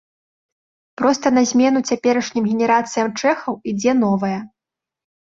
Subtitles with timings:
[0.99, 4.39] Проста на змену цяперашнім генерацыям чэхаў ідзе новая.